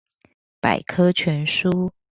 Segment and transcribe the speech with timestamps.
[0.59, 1.91] 百科全書